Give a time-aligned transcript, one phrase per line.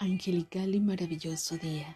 [0.00, 1.94] angelical y maravilloso día.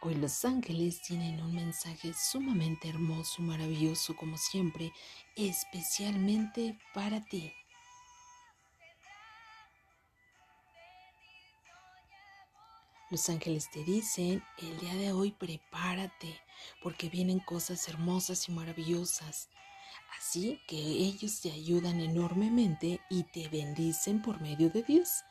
[0.00, 4.92] Hoy los ángeles tienen un mensaje sumamente hermoso maravilloso como siempre,
[5.34, 7.52] especialmente para ti.
[13.10, 16.40] Los ángeles te dicen, el día de hoy prepárate,
[16.80, 19.48] porque vienen cosas hermosas y maravillosas.
[20.16, 25.24] Así que ellos te ayudan enormemente y te bendicen por medio de Dios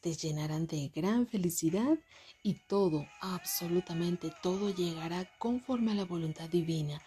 [0.00, 1.98] te llenarán de gran felicidad
[2.42, 7.00] y todo, absolutamente todo llegará conforme a la voluntad divina.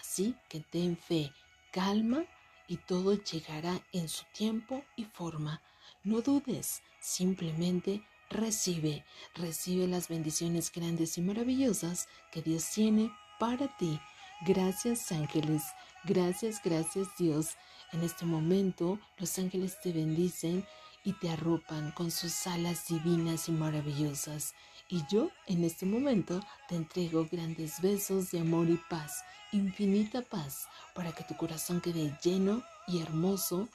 [0.00, 1.32] Así que ten fe,
[1.72, 2.24] calma
[2.68, 5.62] y todo llegará en su tiempo y forma.
[6.02, 13.98] No dudes, simplemente recibe, recibe las bendiciones grandes y maravillosas que Dios tiene para ti.
[14.46, 15.62] Gracias ángeles,
[16.04, 17.56] gracias, gracias Dios.
[17.92, 20.66] En este momento los ángeles te bendicen
[21.04, 24.54] y te arropan con sus alas divinas y maravillosas.
[24.88, 30.66] Y yo en este momento te entrego grandes besos de amor y paz, infinita paz,
[30.94, 33.68] para que tu corazón quede lleno y hermoso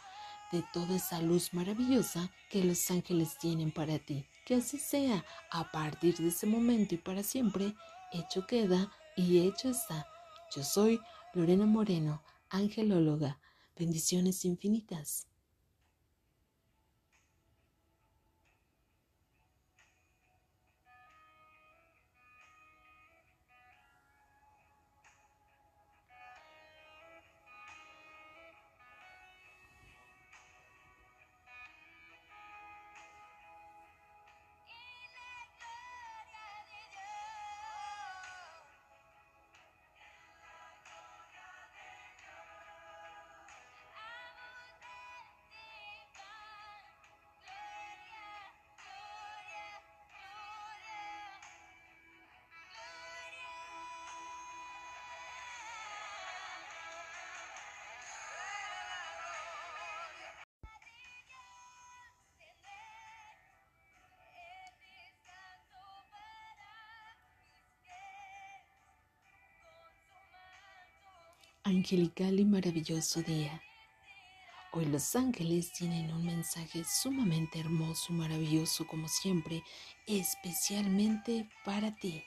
[0.52, 4.26] de toda esa luz maravillosa que los ángeles tienen para ti.
[4.46, 7.76] Que así sea, a partir de ese momento y para siempre,
[8.12, 10.08] hecho queda y hecho está.
[10.56, 11.00] Yo soy
[11.34, 13.40] Lorena Moreno, angelóloga.
[13.78, 15.29] Bendiciones infinitas.
[71.70, 73.62] Angelical y maravilloso día.
[74.72, 79.64] Hoy los ángeles tienen un mensaje sumamente hermoso y maravilloso como siempre,
[80.08, 82.24] especialmente para ti.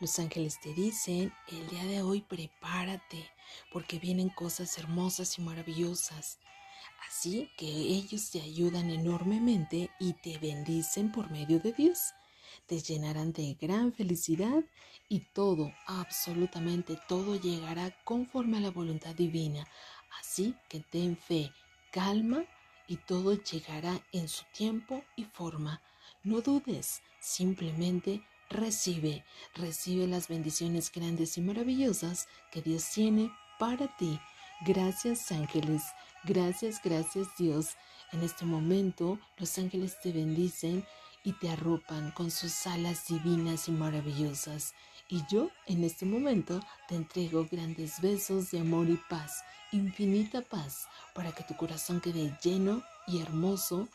[0.00, 3.30] Los ángeles te dicen, el día de hoy prepárate,
[3.72, 6.38] porque vienen cosas hermosas y maravillosas.
[7.08, 11.98] Así que ellos te ayudan enormemente y te bendicen por medio de Dios
[12.66, 14.64] te llenarán de gran felicidad
[15.08, 19.66] y todo, absolutamente todo llegará conforme a la voluntad divina.
[20.20, 21.52] Así que ten fe,
[21.92, 22.44] calma
[22.86, 25.80] y todo llegará en su tiempo y forma.
[26.24, 34.18] No dudes, simplemente recibe, recibe las bendiciones grandes y maravillosas que Dios tiene para ti.
[34.66, 35.82] Gracias ángeles,
[36.24, 37.76] gracias, gracias Dios.
[38.12, 40.84] En este momento los ángeles te bendicen
[41.24, 44.74] y te arropan con sus alas divinas y maravillosas.
[45.08, 49.42] Y yo en este momento te entrego grandes besos de amor y paz,
[49.72, 53.88] infinita paz, para que tu corazón quede lleno y hermoso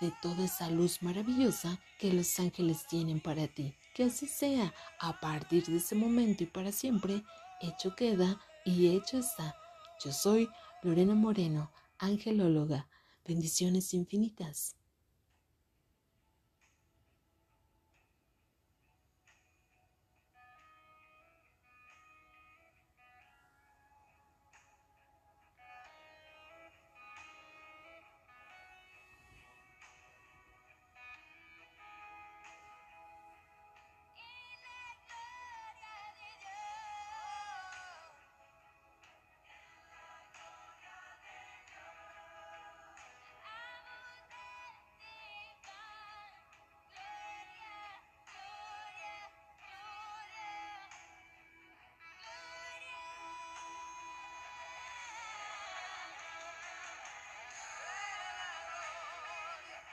[0.00, 3.74] de toda esa luz maravillosa que los ángeles tienen para ti.
[3.94, 7.22] Que así sea, a partir de ese momento y para siempre,
[7.60, 9.54] hecho queda y hecho está.
[10.04, 10.48] Yo soy
[10.82, 12.88] Lorena Moreno, angelóloga.
[13.24, 14.76] Bendiciones infinitas.